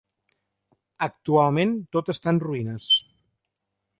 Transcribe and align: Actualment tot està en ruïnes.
Actualment 1.07 1.77
tot 1.97 2.11
està 2.15 2.35
en 2.37 2.41
ruïnes. 2.47 2.91